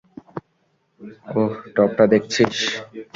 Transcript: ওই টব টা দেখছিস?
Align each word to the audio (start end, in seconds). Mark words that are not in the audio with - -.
ওই 1.31 1.45
টব 1.75 1.89
টা 1.97 2.05
দেখছিস? 2.13 2.55